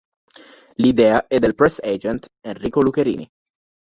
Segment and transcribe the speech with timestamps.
[0.77, 3.29] L'idea è del "press agent" Enrico Lucherini.